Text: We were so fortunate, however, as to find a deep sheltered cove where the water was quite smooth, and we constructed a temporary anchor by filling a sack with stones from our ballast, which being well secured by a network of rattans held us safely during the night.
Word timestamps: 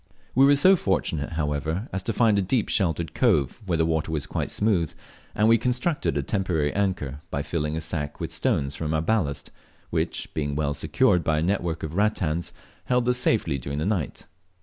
We 0.33 0.45
were 0.47 0.55
so 0.55 0.75
fortunate, 0.75 1.33
however, 1.33 1.87
as 1.93 2.01
to 2.01 2.11
find 2.11 2.39
a 2.39 2.41
deep 2.41 2.69
sheltered 2.69 3.13
cove 3.13 3.61
where 3.67 3.77
the 3.77 3.85
water 3.85 4.11
was 4.11 4.25
quite 4.25 4.49
smooth, 4.49 4.91
and 5.35 5.47
we 5.47 5.59
constructed 5.59 6.17
a 6.17 6.23
temporary 6.23 6.73
anchor 6.73 7.19
by 7.29 7.43
filling 7.43 7.77
a 7.77 7.81
sack 7.81 8.19
with 8.19 8.31
stones 8.31 8.75
from 8.75 8.95
our 8.95 9.01
ballast, 9.03 9.51
which 9.91 10.33
being 10.33 10.55
well 10.55 10.73
secured 10.73 11.23
by 11.23 11.37
a 11.37 11.43
network 11.43 11.83
of 11.83 11.93
rattans 11.93 12.51
held 12.85 13.07
us 13.09 13.19
safely 13.19 13.59
during 13.59 13.77
the 13.77 13.85
night. 13.85 14.25